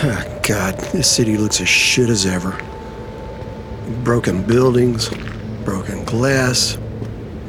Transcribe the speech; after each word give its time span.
Oh, 0.00 0.40
God, 0.46 0.78
this 0.92 1.10
city 1.10 1.36
looks 1.36 1.60
as 1.60 1.68
shit 1.68 2.08
as 2.08 2.24
ever. 2.24 2.56
Broken 4.04 4.44
buildings, 4.44 5.08
broken 5.64 6.04
glass, 6.04 6.78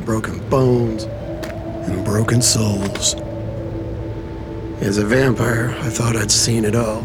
broken 0.03 0.39
bones, 0.49 1.03
and 1.03 2.03
broken 2.03 2.41
souls. 2.41 3.13
As 4.81 4.97
a 4.97 5.05
vampire, 5.05 5.75
I 5.81 5.91
thought 5.91 6.15
I'd 6.15 6.31
seen 6.31 6.65
it 6.65 6.75
all. 6.75 7.03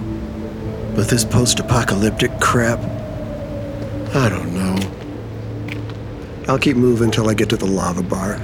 But 0.96 1.08
this 1.08 1.26
post 1.26 1.60
apocalyptic 1.60 2.40
crap, 2.40 2.78
I 4.14 4.30
don't 4.30 4.54
know. 4.54 4.78
I'll 6.48 6.58
keep 6.58 6.78
moving 6.78 7.10
till 7.10 7.28
I 7.28 7.34
get 7.34 7.50
to 7.50 7.58
the 7.58 7.66
lava 7.66 8.02
bar. 8.02 8.40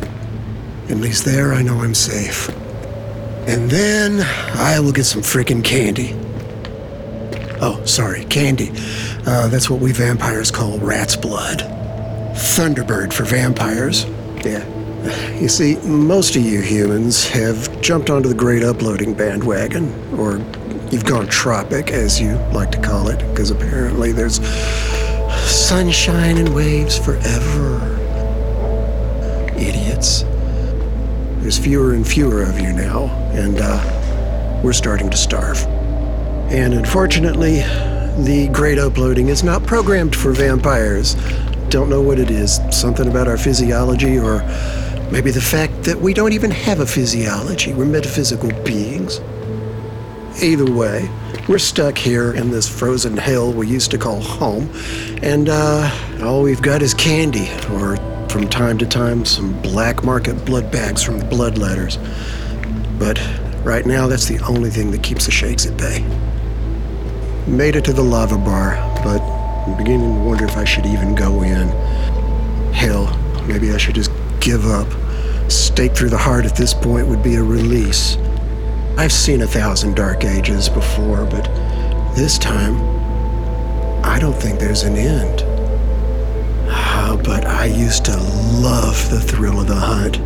At 0.91 0.99
least 0.99 1.25
there 1.25 1.55
I 1.55 1.63
know 1.63 1.81
I'm 1.81 1.95
safe. 1.95 2.51
And 3.49 3.71
then 3.71 4.21
I 4.59 4.81
will 4.81 4.93
get 4.93 5.05
some 5.05 5.23
freaking 5.23 5.65
candy. 5.65 6.20
Oh, 7.63 7.83
sorry, 7.85 8.25
candy. 8.25 8.71
Uh, 9.27 9.49
that's 9.49 9.69
what 9.69 9.81
we 9.81 9.93
vampires 9.93 10.51
call 10.51 10.79
rat's 10.79 11.15
blood. 11.15 11.59
Thunderbird 12.35 13.13
for 13.13 13.25
vampires. 13.25 14.07
Yeah. 14.45 14.67
You 15.39 15.49
see, 15.49 15.77
most 15.87 16.37
of 16.37 16.43
you 16.43 16.61
humans 16.63 17.29
have 17.29 17.81
jumped 17.83 18.09
onto 18.09 18.29
the 18.29 18.35
great 18.35 18.63
uploading 18.63 19.15
bandwagon, 19.15 19.93
or 20.19 20.39
you've 20.91 21.05
gone 21.05 21.27
tropic, 21.27 21.91
as 21.91 22.21
you 22.21 22.33
like 22.53 22.71
to 22.73 22.81
call 22.81 23.09
it, 23.09 23.19
because 23.31 23.51
apparently 23.51 24.13
there's 24.13 24.41
sunshine 25.47 26.39
and 26.39 26.55
waves 26.55 26.99
forever. 26.99 27.79
Idiots. 29.57 30.23
There's 31.41 31.59
fewer 31.59 31.93
and 31.93 32.07
fewer 32.07 32.43
of 32.43 32.59
you 32.59 32.73
now, 32.73 33.05
and 33.33 33.59
uh, 33.61 34.61
we're 34.63 34.73
starting 34.73 35.11
to 35.11 35.17
starve. 35.17 35.59
And 36.51 36.75
unfortunately, 36.75 37.61
the 38.25 38.51
great 38.53 38.77
uploading 38.77 39.29
is 39.29 39.45
not 39.45 39.65
programmed 39.67 40.17
for 40.17 40.33
vampires. 40.33 41.15
Don't 41.69 41.89
know 41.89 42.03
what 42.03 42.19
it 42.19 42.29
is. 42.29 42.59
Something 42.71 43.09
about 43.09 43.29
our 43.29 43.39
physiology, 43.39 44.19
or 44.19 44.43
maybe 45.13 45.31
the 45.31 45.41
fact 45.41 45.85
that 45.85 46.01
we 46.01 46.13
don't 46.13 46.33
even 46.33 46.51
have 46.51 46.81
a 46.81 46.87
physiology. 46.87 47.73
We're 47.73 47.85
metaphysical 47.85 48.51
beings. 48.65 49.21
Either 50.43 50.71
way, 50.71 51.09
we're 51.49 51.59
stuck 51.59 51.97
here 51.97 52.33
in 52.33 52.51
this 52.51 52.69
frozen 52.69 53.17
hell 53.17 53.53
we 53.53 53.69
used 53.69 53.93
to 53.93 53.99
call 53.99 54.21
home, 54.21 54.69
and 55.23 55.49
uh, 55.49 55.89
all 56.23 56.43
we've 56.43 56.63
got 56.63 56.83
is 56.83 56.95
candy, 56.95 57.49
or 57.71 57.97
from 58.29 58.49
time 58.49 58.77
to 58.79 58.87
time, 58.87 59.25
some 59.25 59.61
black 59.63 60.03
market 60.03 60.45
blood 60.45 60.71
bags 60.73 61.03
from 61.03 61.19
the 61.19 61.25
bloodletters. 61.27 61.97
But 62.99 63.21
right 63.65 63.87
now, 63.87 64.07
that's 64.07 64.27
the 64.27 64.41
only 64.41 64.71
thing 64.71 64.91
that 64.91 65.03
keeps 65.03 65.27
the 65.27 65.33
shakes 65.33 65.67
at 65.67 65.77
bay. 65.77 66.05
Made 67.47 67.75
it 67.77 67.85
to 67.87 67.93
the 67.93 68.03
lava 68.03 68.37
bar, 68.37 68.77
but 69.03 69.21
I'm 69.21 69.77
beginning 69.77 70.15
to 70.15 70.21
wonder 70.21 70.45
if 70.45 70.57
I 70.57 70.65
should 70.65 70.87
even 70.87 71.15
go 71.15 71.43
in. 71.43 71.69
Hell, 72.73 73.07
maybe 73.47 73.73
I 73.73 73.77
should 73.77 73.95
just 73.95 74.11
give 74.41 74.67
up. 74.67 74.87
Stake 75.51 75.95
through 75.97 76.11
the 76.11 76.19
heart 76.19 76.45
at 76.45 76.55
this 76.55 76.73
point 76.73 77.09
would 77.09 77.23
be 77.23 77.35
a 77.35 77.43
release. 77.43 78.17
I've 78.97 79.13
seen 79.13 79.43
a 79.43 79.47
thousand 79.47 79.97
dark 79.97 80.25
ages 80.25 80.69
before, 80.69 81.25
but 81.25 81.45
this 82.15 82.39
time, 82.39 82.77
I 84.05 84.19
don't 84.21 84.37
think 84.37 84.61
there's 84.61 84.83
an 84.83 84.97
end. 84.97 85.43
Ah, 86.69 87.21
but 87.25 87.45
I 87.45 87.65
used 87.65 88.05
to 88.05 88.17
love 88.61 89.11
the 89.11 89.21
thrill 89.21 89.61
of 89.61 89.67
the 89.67 89.75
hunt. 89.75 90.19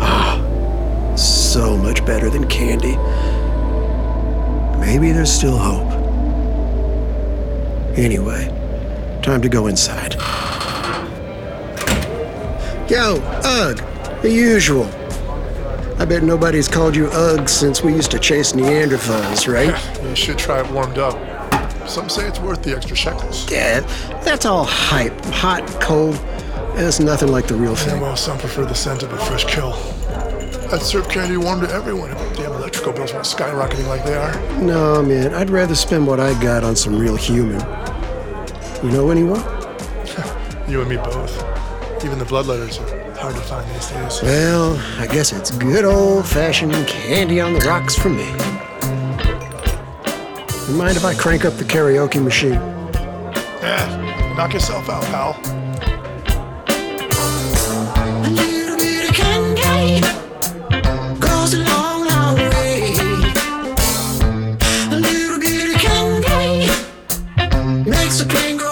Ah, 0.00 0.36
so 1.16 1.76
much 1.76 2.04
better 2.04 2.28
than 2.28 2.46
candy. 2.48 2.96
Maybe 4.78 5.12
there's 5.12 5.32
still 5.32 5.56
hope. 5.56 5.95
Anyway, 7.96 8.46
time 9.22 9.40
to 9.42 9.48
go 9.48 9.66
inside. 9.68 10.14
Yo, 12.90 13.16
Ugg, 13.44 13.78
the 14.22 14.30
usual. 14.30 14.84
I 15.98 16.04
bet 16.04 16.22
nobody's 16.22 16.68
called 16.68 16.94
you 16.94 17.06
Ugg 17.06 17.48
since 17.48 17.82
we 17.82 17.94
used 17.94 18.10
to 18.10 18.18
chase 18.18 18.52
Neanderthals, 18.52 19.50
right? 19.52 19.74
You 20.08 20.14
should 20.14 20.38
try 20.38 20.60
it 20.64 20.70
warmed 20.72 20.98
up. 20.98 21.16
Some 21.88 22.08
say 22.08 22.26
it's 22.28 22.38
worth 22.40 22.62
the 22.62 22.76
extra 22.76 22.96
shekels. 22.96 23.50
Yeah, 23.50 23.80
that's 24.24 24.44
all 24.46 24.64
hype. 24.64 25.18
Hot, 25.26 25.66
cold. 25.80 26.18
It's 26.78 27.00
nothing 27.00 27.28
like 27.28 27.46
the 27.46 27.54
real 27.54 27.70
Yeah, 27.72 27.76
thing. 27.76 28.00
well, 28.00 28.16
some 28.16 28.38
prefer 28.38 28.64
the 28.66 28.74
scent 28.74 29.02
of 29.02 29.12
a 29.12 29.16
fresh 29.24 29.44
kill. 29.46 29.72
I'd 30.72 30.82
serve 30.82 31.08
candy 31.08 31.36
warm 31.36 31.60
to 31.60 31.70
everyone 31.72 32.10
damn 32.34 32.45
electrical 32.76 32.92
bills 32.92 33.14
weren't 33.14 33.24
skyrocketing 33.26 33.88
like 33.88 34.04
they 34.04 34.14
are. 34.14 34.60
No, 34.60 35.02
man, 35.02 35.32
I'd 35.32 35.48
rather 35.48 35.74
spend 35.74 36.06
what 36.06 36.20
I 36.20 36.38
got 36.42 36.62
on 36.62 36.76
some 36.76 36.98
real 36.98 37.16
human. 37.16 37.60
You 38.82 38.90
know 38.90 39.10
anyone? 39.10 39.40
You 40.68 40.80
and 40.80 40.90
me 40.90 40.96
both. 40.96 41.32
Even 42.04 42.18
the 42.18 42.24
bloodletters 42.24 42.80
are 42.80 43.14
hard 43.20 43.36
to 43.36 43.40
find 43.42 43.70
these 43.70 43.88
days. 43.88 44.20
Well, 44.20 44.76
I 45.00 45.06
guess 45.06 45.32
it's 45.32 45.52
good 45.52 45.84
old 45.84 46.26
fashioned 46.26 46.72
candy 46.88 47.40
on 47.40 47.52
the 47.52 47.60
rocks 47.60 47.94
for 47.94 48.08
me. 48.08 48.26
You 50.68 50.76
mind 50.76 50.96
if 50.96 51.04
I 51.04 51.14
crank 51.14 51.44
up 51.44 51.54
the 51.54 51.62
karaoke 51.62 52.20
machine? 52.20 52.54
Yeah, 53.62 54.34
knock 54.36 54.54
yourself 54.54 54.88
out, 54.88 55.04
pal. 55.04 55.65
Makes 68.06 68.20
a 68.20 68.26
pain 68.26 68.65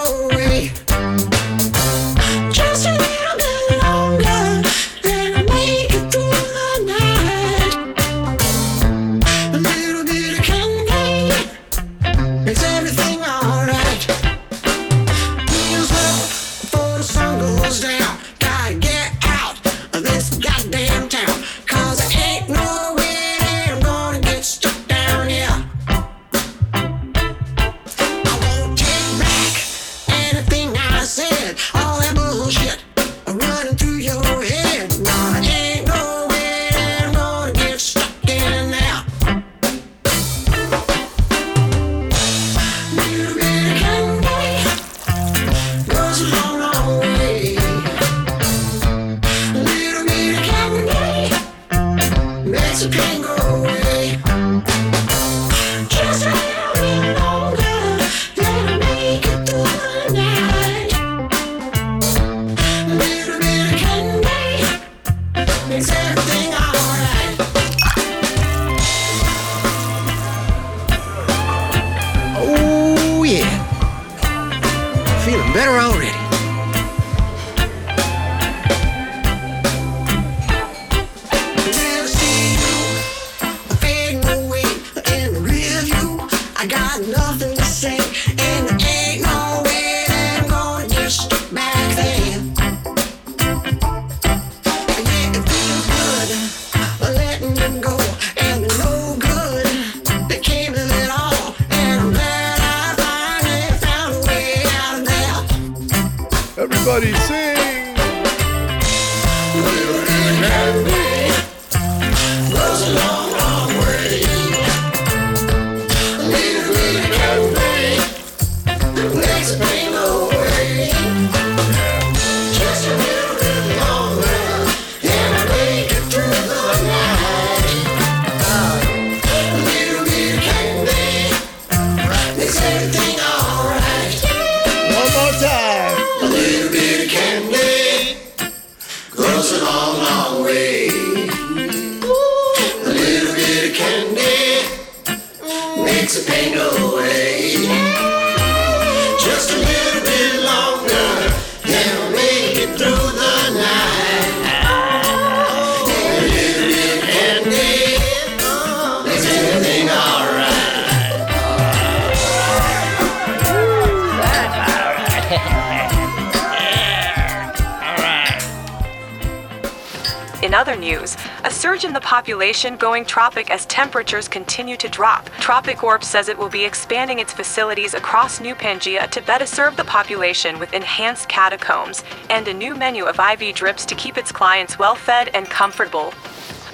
news, 170.75 171.17
a 171.43 171.51
surge 171.51 171.85
in 171.85 171.93
the 171.93 172.01
population 172.01 172.77
going 172.77 173.05
tropic 173.05 173.49
as 173.49 173.65
temperatures 173.65 174.27
continue 174.27 174.77
to 174.77 174.89
drop. 174.89 175.29
Tropic 175.39 175.83
Orb 175.83 176.03
says 176.03 176.29
it 176.29 176.37
will 176.37 176.49
be 176.49 176.65
expanding 176.65 177.19
its 177.19 177.33
facilities 177.33 177.93
across 177.93 178.39
New 178.39 178.55
Pangaea 178.55 179.09
to 179.11 179.21
better 179.21 179.45
serve 179.45 179.75
the 179.77 179.83
population 179.83 180.59
with 180.59 180.73
enhanced 180.73 181.29
catacombs 181.29 182.03
and 182.29 182.47
a 182.47 182.53
new 182.53 182.75
menu 182.75 183.05
of 183.05 183.19
IV 183.19 183.55
drips 183.55 183.85
to 183.85 183.95
keep 183.95 184.17
its 184.17 184.31
clients 184.31 184.77
well 184.77 184.95
fed 184.95 185.29
and 185.33 185.49
comfortable. 185.49 186.13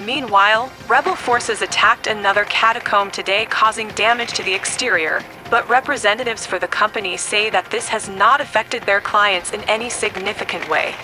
Meanwhile, 0.05 0.71
rebel 0.87 1.15
forces 1.15 1.61
attacked 1.61 2.07
another 2.07 2.45
catacomb 2.45 3.11
today, 3.11 3.45
causing 3.45 3.87
damage 3.89 4.33
to 4.33 4.43
the 4.43 4.53
exterior. 4.53 5.21
But 5.49 5.67
representatives 5.69 6.45
for 6.45 6.57
the 6.57 6.67
company 6.67 7.17
say 7.17 7.49
that 7.49 7.69
this 7.69 7.89
has 7.89 8.09
not 8.09 8.41
affected 8.41 8.83
their 8.83 9.01
clients 9.01 9.53
in 9.53 9.61
any 9.63 9.89
significant 9.89 10.67
way. 10.69 10.95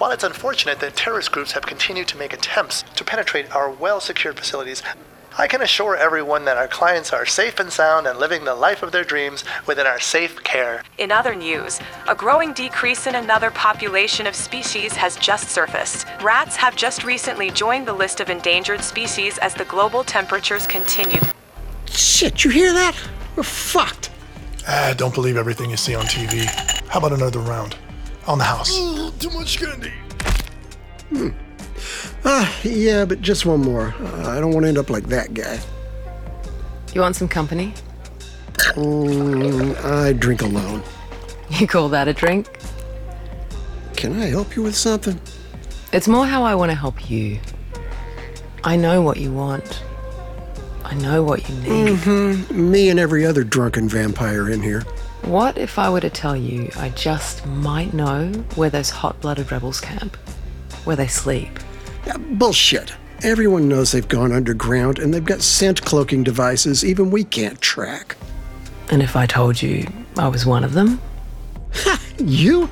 While 0.00 0.12
it's 0.12 0.24
unfortunate 0.24 0.80
that 0.80 0.96
terrorist 0.96 1.30
groups 1.30 1.52
have 1.52 1.66
continued 1.66 2.08
to 2.08 2.16
make 2.16 2.32
attempts 2.32 2.84
to 2.96 3.04
penetrate 3.04 3.54
our 3.54 3.70
well 3.70 4.00
secured 4.00 4.38
facilities, 4.38 4.82
I 5.36 5.46
can 5.46 5.60
assure 5.60 5.94
everyone 5.94 6.46
that 6.46 6.56
our 6.56 6.68
clients 6.68 7.12
are 7.12 7.26
safe 7.26 7.60
and 7.60 7.70
sound 7.70 8.06
and 8.06 8.18
living 8.18 8.44
the 8.44 8.54
life 8.54 8.82
of 8.82 8.92
their 8.92 9.04
dreams 9.04 9.44
within 9.66 9.86
our 9.86 10.00
safe 10.00 10.42
care. 10.42 10.82
In 10.96 11.12
other 11.12 11.34
news, 11.34 11.80
a 12.08 12.14
growing 12.14 12.54
decrease 12.54 13.06
in 13.06 13.14
another 13.14 13.50
population 13.50 14.26
of 14.26 14.34
species 14.34 14.94
has 14.94 15.16
just 15.16 15.50
surfaced. 15.50 16.06
Rats 16.22 16.56
have 16.56 16.76
just 16.76 17.04
recently 17.04 17.50
joined 17.50 17.86
the 17.86 17.92
list 17.92 18.20
of 18.20 18.30
endangered 18.30 18.80
species 18.80 19.36
as 19.36 19.52
the 19.52 19.66
global 19.66 20.02
temperatures 20.02 20.66
continue. 20.66 21.20
Shit, 21.84 22.42
you 22.42 22.50
hear 22.50 22.72
that? 22.72 22.96
We're 23.36 23.42
fucked. 23.42 24.08
Ah, 24.66 24.94
don't 24.96 25.12
believe 25.12 25.36
everything 25.36 25.68
you 25.68 25.76
see 25.76 25.94
on 25.94 26.06
TV. 26.06 26.46
How 26.88 27.00
about 27.00 27.12
another 27.12 27.40
round? 27.40 27.76
On 28.26 28.38
the 28.38 28.44
house. 28.44 28.76
too 29.18 29.30
much 29.30 29.58
candy. 29.58 29.92
Ah, 32.24 32.60
yeah, 32.62 33.04
but 33.04 33.20
just 33.22 33.46
one 33.46 33.60
more. 33.60 33.94
Uh, 33.98 34.28
I 34.30 34.40
don't 34.40 34.52
want 34.52 34.64
to 34.64 34.68
end 34.68 34.78
up 34.78 34.90
like 34.90 35.04
that 35.08 35.32
guy. 35.34 35.58
You 36.94 37.00
want 37.00 37.16
some 37.16 37.28
company? 37.28 37.72
Mm, 38.74 39.74
I 39.84 40.12
drink 40.12 40.42
alone. 40.42 40.82
You 41.58 41.66
call 41.66 41.88
that 41.88 42.06
a 42.06 42.12
drink? 42.12 42.46
Can 43.96 44.22
I 44.22 44.26
help 44.26 44.54
you 44.54 44.62
with 44.62 44.76
something? 44.76 45.20
It's 45.92 46.06
more 46.06 46.24
how 46.24 46.44
I 46.44 46.54
want 46.54 46.70
to 46.70 46.76
help 46.76 47.10
you. 47.10 47.40
I 48.62 48.76
know 48.76 49.02
what 49.02 49.16
you 49.16 49.32
want. 49.32 49.82
I 50.84 50.94
know 50.94 51.24
what 51.24 51.48
you 51.48 51.56
need. 51.56 52.50
Me 52.52 52.88
and 52.88 53.00
every 53.00 53.26
other 53.26 53.42
drunken 53.42 53.88
vampire 53.88 54.48
in 54.48 54.62
here. 54.62 54.84
What 55.22 55.58
if 55.58 55.78
I 55.78 55.90
were 55.90 56.00
to 56.00 56.10
tell 56.10 56.36
you 56.36 56.70
I 56.76 56.88
just 56.90 57.46
might 57.46 57.92
know 57.92 58.28
where 58.56 58.70
those 58.70 58.90
hot 58.90 59.20
blooded 59.20 59.52
rebels 59.52 59.80
camp? 59.80 60.16
Where 60.84 60.96
they 60.96 61.06
sleep? 61.06 61.58
Yeah, 62.06 62.16
bullshit. 62.16 62.92
Everyone 63.22 63.68
knows 63.68 63.92
they've 63.92 64.08
gone 64.08 64.32
underground 64.32 64.98
and 64.98 65.12
they've 65.12 65.24
got 65.24 65.42
scent 65.42 65.84
cloaking 65.84 66.24
devices 66.24 66.84
even 66.84 67.10
we 67.10 67.22
can't 67.24 67.60
track. 67.60 68.16
And 68.90 69.02
if 69.02 69.14
I 69.14 69.26
told 69.26 69.60
you 69.60 69.86
I 70.16 70.28
was 70.28 70.46
one 70.46 70.64
of 70.64 70.72
them? 70.72 71.00
You? 72.18 72.68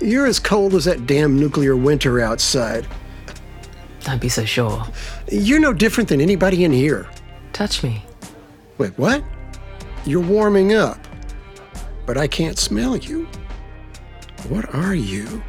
You're 0.00 0.26
as 0.26 0.38
cold 0.38 0.74
as 0.74 0.84
that 0.84 1.06
damn 1.06 1.38
nuclear 1.38 1.76
winter 1.76 2.20
outside. 2.20 2.86
Don't 4.00 4.20
be 4.20 4.28
so 4.28 4.44
sure. 4.44 4.86
You're 5.30 5.60
no 5.60 5.72
different 5.72 6.08
than 6.08 6.20
anybody 6.20 6.64
in 6.64 6.72
here. 6.72 7.08
Touch 7.52 7.82
me. 7.82 8.04
Wait, 8.78 8.96
what? 8.98 9.24
You're 10.04 10.22
warming 10.22 10.74
up. 10.74 11.05
But 12.06 12.16
I 12.16 12.28
can't 12.28 12.56
smell 12.56 12.96
you. 12.96 13.26
What 14.48 14.72
are 14.72 14.94
you? 14.94 15.42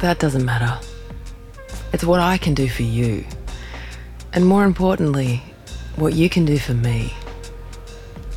That 0.00 0.18
doesn't 0.18 0.44
matter. 0.44 0.78
It's 1.92 2.04
what 2.04 2.18
I 2.20 2.36
can 2.36 2.52
do 2.52 2.68
for 2.68 2.82
you. 2.82 3.24
And 4.32 4.44
more 4.44 4.64
importantly, 4.64 5.42
what 5.96 6.14
you 6.14 6.28
can 6.28 6.44
do 6.44 6.58
for 6.58 6.74
me. 6.74 7.14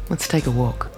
Let's 0.09 0.27
take 0.27 0.45
a 0.45 0.51
walk. 0.51 0.91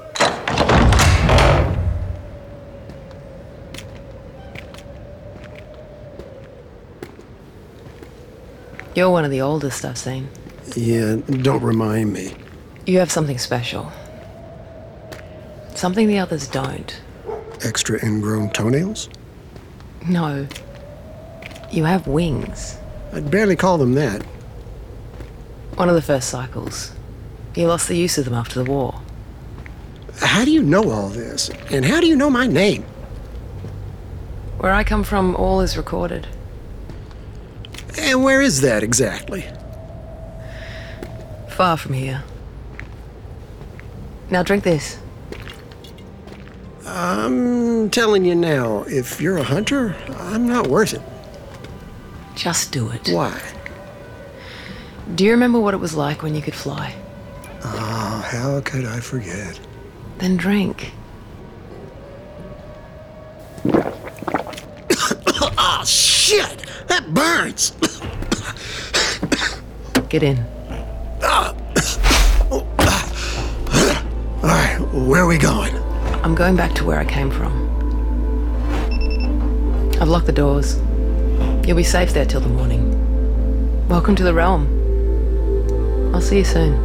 You're 8.96 9.10
one 9.10 9.26
of 9.26 9.32
the 9.32 9.42
oldest 9.42 9.86
I've 9.86 9.98
seen. 9.98 10.30
Yeah, 10.76 11.16
don't 11.16 11.64
remind 11.64 12.14
me. 12.14 12.34
You 12.86 13.00
have 13.00 13.12
something 13.12 13.38
special. 13.38 13.92
Something 15.76 16.08
the 16.08 16.20
others 16.20 16.48
don't. 16.48 17.02
Extra 17.64 18.04
ingrown 18.06 18.52
toenails? 18.52 19.10
No. 20.08 20.48
You 21.72 21.84
have 21.86 22.08
wings. 22.08 22.78
I'd 23.14 23.30
barely 23.32 23.56
call 23.56 23.78
them 23.78 23.94
that. 23.94 24.22
One 25.76 25.90
of 25.90 25.96
the 25.96 26.02
first 26.02 26.30
cycles. 26.30 26.94
You 27.56 27.68
lost 27.68 27.88
the 27.88 27.98
use 27.98 28.18
of 28.18 28.26
them 28.26 28.34
after 28.34 28.64
the 28.64 28.70
war. 28.70 29.02
How 30.20 30.46
do 30.46 30.52
you 30.52 30.62
know 30.62 30.92
all 30.92 31.10
this? 31.10 31.50
And 31.72 31.86
how 31.86 32.00
do 32.00 32.08
you 32.08 32.16
know 32.16 32.30
my 32.30 32.48
name? 32.48 32.84
Where 34.58 34.74
I 34.74 34.84
come 34.84 35.04
from, 35.04 35.36
all 35.36 35.62
is 35.62 35.76
recorded. 35.76 36.28
And 37.98 38.24
where 38.24 38.42
is 38.42 38.62
that 38.62 38.84
exactly? 38.84 39.46
Far 41.50 41.78
from 41.78 41.94
here. 41.94 42.24
Now 44.30 44.44
drink 44.44 44.64
this. 44.64 44.98
I'm 46.96 47.90
telling 47.90 48.24
you 48.24 48.36
now, 48.36 48.84
if 48.84 49.20
you're 49.20 49.40
a 49.40 49.44
hunter, 49.44 49.96
I'm 50.20 50.48
not 50.48 50.68
worth 50.68 50.94
it. 50.94 51.02
Just 52.36 52.72
do 52.72 52.90
it. 52.90 53.10
Why? 53.10 53.42
Do 55.16 55.26
you 55.26 55.32
remember 55.32 55.60
what 55.60 55.74
it 55.74 55.78
was 55.78 55.96
like 55.96 56.22
when 56.22 56.36
you 56.36 56.42
could 56.44 56.54
fly? 56.54 56.96
Oh, 57.64 58.28
how 58.30 58.62
could 58.64 58.86
I 58.86 59.00
forget? 59.00 59.60
Then 60.20 60.38
drink. 60.38 60.92
Oh, 63.66 65.84
shit! 65.88 66.64
That 66.90 67.12
burns! 67.12 67.72
Get 70.10 70.22
in. 70.22 70.46
Ah. 71.24 71.56
All 72.52 72.68
right, 74.44 74.78
where 74.94 75.24
are 75.24 75.28
we 75.28 75.40
going? 75.40 75.74
I'm 76.24 76.36
going 76.36 76.56
back 76.56 76.74
to 76.76 76.86
where 76.86 77.00
I 77.00 77.04
came 77.04 77.30
from. 77.30 77.52
I've 80.02 80.08
locked 80.08 80.26
the 80.26 80.32
doors. 80.32 80.80
You'll 81.68 81.76
be 81.76 81.84
safe 81.84 82.14
there 82.14 82.26
till 82.26 82.40
the 82.40 82.48
morning. 82.48 83.88
Welcome 83.90 84.16
to 84.16 84.24
the 84.24 84.34
realm. 84.34 84.66
I'll 86.16 86.22
see 86.22 86.38
you 86.38 86.46
soon. 86.46 86.80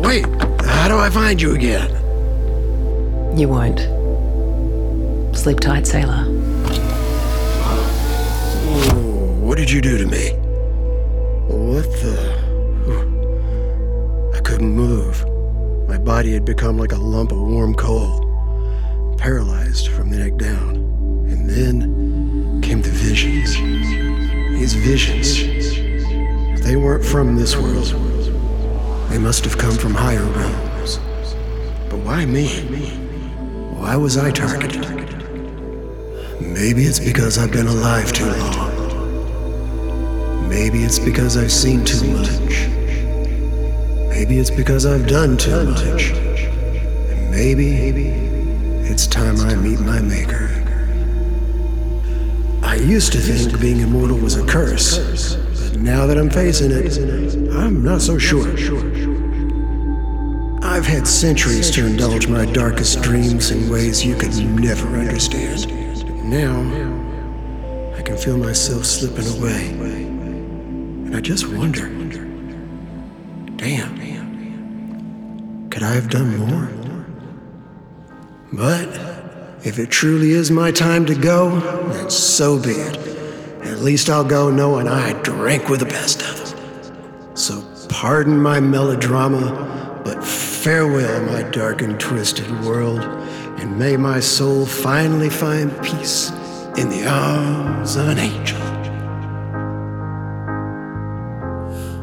Wait, 0.00 0.24
how 0.64 0.86
do 0.86 0.96
I 0.96 1.10
find 1.10 1.42
you 1.42 1.54
again? 1.56 1.90
You 3.36 3.48
won't. 3.48 3.80
Sleep 5.36 5.58
tight, 5.58 5.84
sailor. 5.84 6.24
What 9.40 9.58
did 9.58 9.70
you 9.72 9.80
do 9.80 9.98
to 9.98 10.06
me? 10.06 10.30
What 11.48 11.84
the? 12.00 12.16
I 14.36 14.40
couldn't 14.40 14.70
move. 14.70 15.26
My 15.88 15.98
body 15.98 16.32
had 16.32 16.44
become 16.44 16.78
like 16.78 16.92
a 16.92 16.96
lump 16.96 17.32
of 17.32 17.38
warm 17.38 17.74
coal, 17.74 18.21
paralyzed 19.22 19.86
from 19.86 20.10
the 20.10 20.18
neck 20.18 20.36
down. 20.36 20.74
And 21.30 21.48
then 21.48 22.60
came 22.60 22.82
the 22.82 22.90
visions. 22.90 23.54
These 24.58 24.74
visions. 24.74 25.38
If 26.58 26.64
they 26.64 26.74
weren't 26.74 27.04
from 27.04 27.36
this 27.36 27.54
world, 27.56 27.86
they 29.10 29.18
must 29.18 29.44
have 29.44 29.56
come 29.56 29.76
from 29.76 29.94
higher 29.94 30.24
realms. 30.24 30.98
But 31.88 32.00
why 32.00 32.26
me? 32.26 32.48
Why 33.78 33.94
was 33.94 34.16
I 34.16 34.32
targeted? 34.32 34.88
Maybe 36.40 36.82
it's 36.82 36.98
because 36.98 37.38
I've 37.38 37.52
been 37.52 37.68
alive 37.68 38.12
too 38.12 38.26
long. 38.26 38.72
Maybe 40.48 40.82
it's 40.82 40.98
because 40.98 41.36
I've 41.36 41.52
seen 41.52 41.84
too 41.84 42.08
much. 42.08 42.66
Maybe 44.08 44.40
it's 44.40 44.50
because 44.50 44.84
I've 44.84 45.06
done 45.06 45.36
too 45.36 45.64
much. 45.64 46.10
And 46.10 47.30
maybe 47.30 48.31
it's 48.84 49.06
time 49.06 49.38
I 49.40 49.54
meet 49.54 49.80
my 49.80 50.00
maker. 50.00 50.48
I 52.62 52.76
used 52.76 53.12
to 53.12 53.18
think 53.18 53.60
being 53.60 53.80
immortal 53.80 54.18
was 54.18 54.36
a 54.36 54.46
curse, 54.46 55.36
but 55.36 55.80
now 55.80 56.06
that 56.06 56.18
I'm 56.18 56.30
facing 56.30 56.70
it, 56.70 56.96
I'm 57.54 57.84
not 57.84 58.00
so 58.00 58.18
sure. 58.18 58.48
I've 60.62 60.86
had 60.86 61.06
centuries 61.06 61.70
to 61.72 61.86
indulge 61.86 62.28
my 62.28 62.46
darkest 62.46 63.02
dreams 63.02 63.50
in 63.50 63.68
ways 63.68 64.04
you 64.04 64.14
could 64.14 64.34
never 64.58 64.88
understand. 64.88 65.66
Now, 66.24 66.60
I 67.96 68.02
can 68.02 68.16
feel 68.16 68.38
myself 68.38 68.86
slipping 68.86 69.26
away. 69.38 69.68
And 69.68 71.16
I 71.16 71.20
just 71.20 71.46
wonder 71.46 71.90
damn, 73.62 75.70
could 75.70 75.82
I 75.82 75.92
have 75.92 76.10
done 76.10 76.36
more? 76.36 76.81
But 78.52 78.86
if 79.64 79.78
it 79.78 79.90
truly 79.90 80.32
is 80.32 80.50
my 80.50 80.70
time 80.70 81.06
to 81.06 81.14
go, 81.14 81.58
then 81.88 82.10
so 82.10 82.60
be 82.60 82.72
it. 82.72 82.96
At 83.62 83.78
least 83.78 84.10
I'll 84.10 84.24
go 84.24 84.50
knowing 84.50 84.88
I 84.88 85.14
drank 85.22 85.70
with 85.70 85.80
the 85.80 85.86
best 85.86 86.20
of 86.20 86.50
them. 86.50 87.36
So 87.36 87.64
pardon 87.88 88.38
my 88.38 88.60
melodrama, 88.60 90.00
but 90.04 90.22
farewell, 90.22 91.24
my 91.24 91.48
dark 91.50 91.80
and 91.80 91.98
twisted 91.98 92.50
world, 92.62 93.00
and 93.00 93.78
may 93.78 93.96
my 93.96 94.20
soul 94.20 94.66
finally 94.66 95.30
find 95.30 95.70
peace 95.82 96.30
in 96.76 96.90
the 96.90 97.06
arms 97.08 97.96
of 97.96 98.08
an 98.08 98.18
angel. 98.18 98.60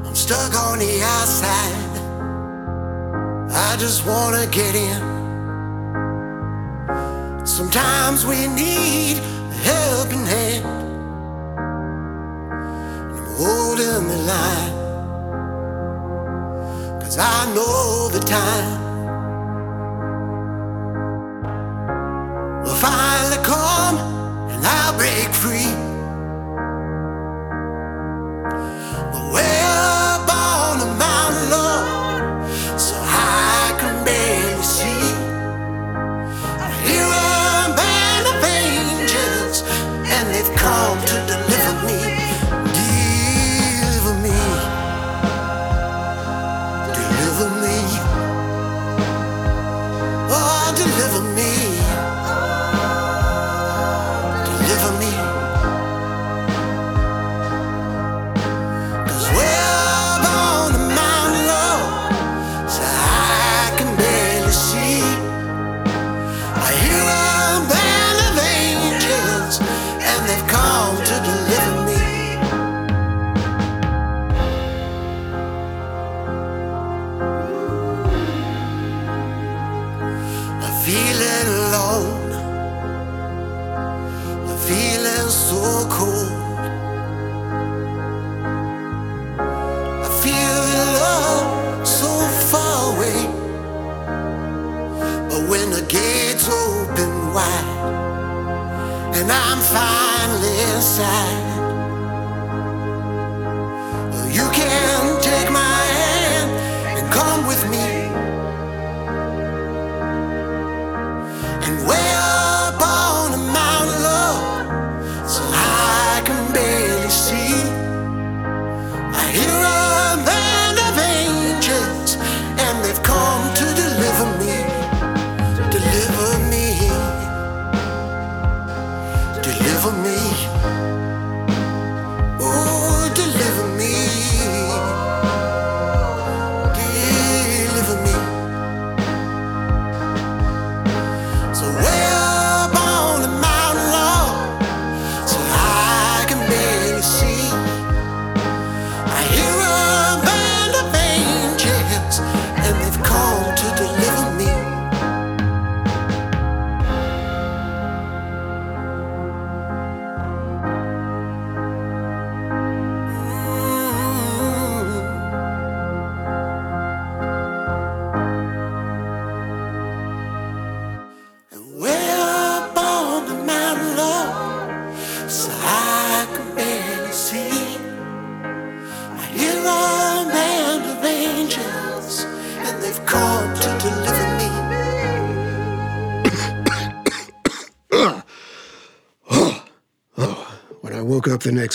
I'm 0.03 0.15
stuck 0.15 0.55
on 0.55 0.79
the 0.79 1.01
outside. 1.03 1.89
I 3.51 3.75
just 3.77 4.03
wanna 4.07 4.47
get 4.47 4.73
in. 4.73 5.18
Sometimes 7.49 8.27
we 8.27 8.47
need 8.47 9.17
a 9.17 9.53
helping 9.63 10.23
hand. 10.23 10.65
I'm 13.15 13.25
holding 13.37 14.07
the 14.07 14.17
line. 14.31 14.73
Cause 17.01 17.17
I 17.17 17.51
know 17.55 18.07
the 18.09 18.19
time 18.19 18.88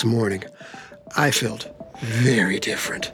morning, 0.04 0.44
I 1.16 1.30
felt 1.30 1.68
very 2.00 2.58
different. 2.58 3.12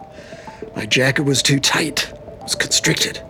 My 0.76 0.86
jacket 0.86 1.22
was 1.22 1.42
too 1.42 1.60
tight, 1.60 2.08
it 2.12 2.42
was 2.42 2.54
constricted. 2.54 3.20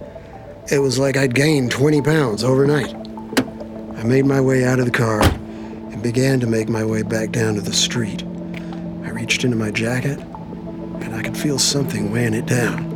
It 0.70 0.78
was 0.78 0.98
like 0.98 1.16
I'd 1.16 1.34
gained 1.34 1.70
20 1.72 2.02
pounds 2.02 2.44
overnight. 2.44 2.94
I 2.94 4.04
made 4.04 4.24
my 4.24 4.40
way 4.40 4.64
out 4.64 4.78
of 4.78 4.86
the 4.86 4.92
car 4.92 5.20
and 5.22 6.02
began 6.02 6.40
to 6.40 6.46
make 6.46 6.68
my 6.68 6.84
way 6.84 7.02
back 7.02 7.32
down 7.32 7.54
to 7.56 7.60
the 7.60 7.72
street. 7.72 8.22
I 8.22 9.10
reached 9.10 9.44
into 9.44 9.56
my 9.56 9.70
jacket 9.70 10.18
and 10.18 11.14
I 11.14 11.22
could 11.22 11.36
feel 11.36 11.58
something 11.58 12.12
weighing 12.12 12.34
it 12.34 12.46
down. 12.46 12.88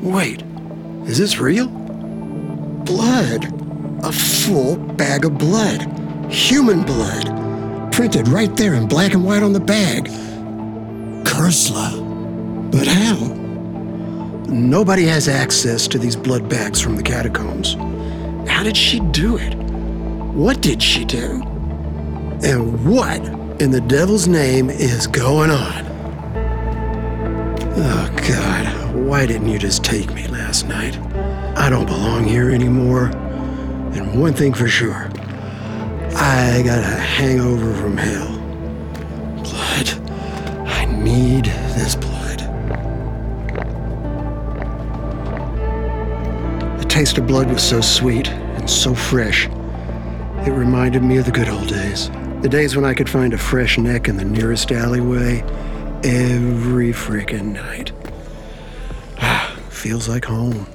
Wait, 0.00 0.42
is 1.06 1.18
this 1.18 1.38
real? 1.38 1.66
Blood. 1.66 3.52
A 4.04 4.12
full 4.12 4.76
bag 4.76 5.24
of 5.24 5.38
blood. 5.38 5.82
Human 6.30 6.82
blood. 6.84 7.33
Printed 7.94 8.26
right 8.26 8.54
there 8.56 8.74
in 8.74 8.88
black 8.88 9.14
and 9.14 9.24
white 9.24 9.44
on 9.44 9.52
the 9.52 9.60
bag. 9.60 10.06
Kursla. 11.24 12.72
But 12.72 12.88
how? 12.88 13.14
Nobody 14.52 15.04
has 15.04 15.28
access 15.28 15.86
to 15.86 15.98
these 16.00 16.16
blood 16.16 16.48
bags 16.48 16.80
from 16.80 16.96
the 16.96 17.04
catacombs. 17.04 17.74
How 18.50 18.64
did 18.64 18.76
she 18.76 18.98
do 18.98 19.36
it? 19.36 19.54
What 19.54 20.60
did 20.60 20.82
she 20.82 21.04
do? 21.04 21.40
And 22.42 22.84
what 22.84 23.20
in 23.62 23.70
the 23.70 23.80
devil's 23.86 24.26
name 24.26 24.70
is 24.70 25.06
going 25.06 25.52
on? 25.52 25.86
Oh, 27.76 28.16
God, 28.28 28.94
why 29.06 29.24
didn't 29.24 29.48
you 29.48 29.58
just 29.60 29.84
take 29.84 30.12
me 30.12 30.26
last 30.26 30.66
night? 30.66 30.98
I 31.56 31.70
don't 31.70 31.86
belong 31.86 32.24
here 32.24 32.50
anymore. 32.50 33.06
And 33.94 34.20
one 34.20 34.32
thing 34.32 34.52
for 34.52 34.66
sure 34.66 35.12
I 36.16 36.62
got 36.64 36.78
a 36.78 36.96
hangover 36.96 37.74
from 37.74 37.96
hell. 37.96 38.38
Blood. 39.42 39.88
I 40.68 40.84
need 40.84 41.46
this 41.46 41.96
blood. 41.96 42.38
The 46.78 46.86
taste 46.88 47.18
of 47.18 47.26
blood 47.26 47.50
was 47.50 47.62
so 47.62 47.80
sweet 47.80 48.28
and 48.28 48.70
so 48.70 48.94
fresh. 48.94 49.48
It 50.46 50.52
reminded 50.52 51.02
me 51.02 51.16
of 51.16 51.24
the 51.24 51.32
good 51.32 51.48
old 51.48 51.68
days. 51.68 52.10
The 52.42 52.48
days 52.48 52.76
when 52.76 52.84
I 52.84 52.94
could 52.94 53.08
find 53.08 53.32
a 53.32 53.38
fresh 53.38 53.78
neck 53.78 54.08
in 54.08 54.16
the 54.16 54.24
nearest 54.24 54.70
alleyway 54.70 55.40
every 56.04 56.92
freaking 56.92 57.52
night. 57.54 57.92
Feels 59.70 60.08
like 60.08 60.26
home. 60.26 60.66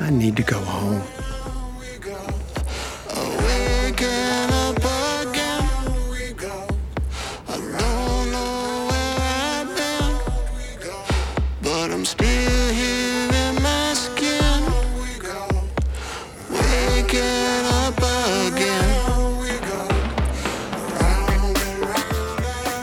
I 0.00 0.10
need 0.10 0.36
to 0.38 0.42
go 0.42 0.58
home. 0.58 1.02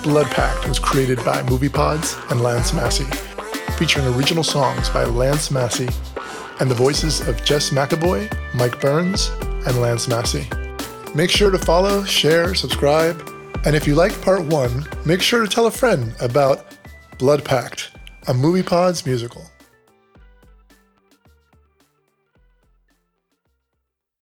Blood 0.10 0.32
Pact 0.32 0.68
was 0.68 0.80
created 0.80 1.18
by 1.24 1.44
MoviePods 1.44 2.32
and 2.32 2.42
Lance 2.42 2.74
Massey, 2.74 3.06
featuring 3.78 4.08
original 4.16 4.44
songs 4.44 4.90
by 4.90 5.04
Lance 5.04 5.52
Massey 5.52 5.88
and 6.60 6.68
the 6.70 6.74
voices 6.74 7.22
of 7.28 7.46
Jess 7.46 7.70
McAvoy, 7.70 8.28
Mike 8.56 8.82
Burns, 8.82 9.30
and 9.68 9.80
Lance 9.80 10.08
Massey. 10.08 10.50
Make 11.14 11.30
sure 11.30 11.52
to 11.52 11.60
follow, 11.60 12.04
share, 12.06 12.56
subscribe, 12.56 13.22
and 13.68 13.76
if 13.76 13.86
you 13.86 13.94
liked 13.94 14.20
part 14.24 14.44
one, 14.46 14.84
make 15.06 15.22
sure 15.22 15.44
to 15.44 15.48
tell 15.48 15.68
a 15.68 15.72
friend 15.72 16.16
about 16.20 16.76
Blood 17.20 17.46
Pact, 17.46 17.92
a 18.28 18.34
MoviePods 18.34 19.06
musical. 19.06 19.46